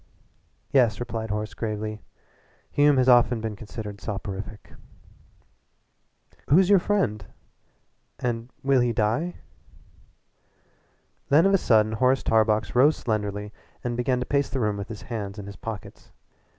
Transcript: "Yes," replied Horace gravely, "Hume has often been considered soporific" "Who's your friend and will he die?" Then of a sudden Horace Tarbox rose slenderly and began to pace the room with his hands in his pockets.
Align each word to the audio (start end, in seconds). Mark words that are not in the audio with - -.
"Yes," 0.71 0.99
replied 0.99 1.29
Horace 1.29 1.53
gravely, 1.53 2.01
"Hume 2.71 2.97
has 2.97 3.07
often 3.07 3.39
been 3.39 3.55
considered 3.55 4.01
soporific" 4.01 4.73
"Who's 6.49 6.71
your 6.71 6.79
friend 6.79 7.23
and 8.17 8.49
will 8.63 8.79
he 8.81 8.93
die?" 8.93 9.35
Then 11.29 11.45
of 11.45 11.53
a 11.53 11.59
sudden 11.59 11.91
Horace 11.91 12.23
Tarbox 12.23 12.73
rose 12.73 12.97
slenderly 12.97 13.53
and 13.83 13.95
began 13.95 14.19
to 14.19 14.25
pace 14.25 14.49
the 14.49 14.59
room 14.59 14.75
with 14.77 14.87
his 14.89 15.03
hands 15.03 15.37
in 15.37 15.45
his 15.45 15.55
pockets. 15.55 16.11